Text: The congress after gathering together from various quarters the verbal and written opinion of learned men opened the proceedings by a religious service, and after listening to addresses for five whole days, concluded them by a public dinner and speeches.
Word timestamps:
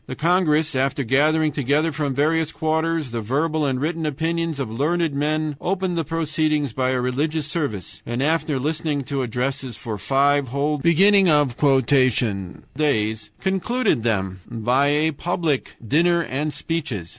The 0.07 0.15
congress 0.15 0.75
after 0.75 1.03
gathering 1.03 1.51
together 1.51 1.91
from 1.91 2.15
various 2.15 2.51
quarters 2.51 3.11
the 3.11 3.21
verbal 3.21 3.67
and 3.67 3.79
written 3.79 4.03
opinion 4.07 4.49
of 4.57 4.67
learned 4.71 5.13
men 5.13 5.55
opened 5.61 5.95
the 5.95 6.03
proceedings 6.03 6.73
by 6.73 6.89
a 6.89 6.99
religious 6.99 7.45
service, 7.45 8.01
and 8.03 8.23
after 8.23 8.57
listening 8.57 9.03
to 9.03 9.21
addresses 9.21 9.77
for 9.77 9.99
five 9.99 10.47
whole 10.47 10.79
days, 10.79 10.89
concluded 13.39 14.01
them 14.01 14.39
by 14.49 14.87
a 14.87 15.11
public 15.13 15.75
dinner 15.87 16.21
and 16.23 16.51
speeches. 16.51 17.09